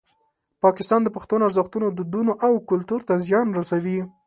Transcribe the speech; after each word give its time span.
پاکستان 0.63 1.01
د 1.03 1.09
پښتنو 1.15 1.43
ارزښتونه، 1.47 1.87
دودونه 1.97 2.31
او 2.45 2.53
کلتور 2.69 3.01
ته 3.07 3.13
زیان 3.25 3.47
رسوي. 3.59 3.99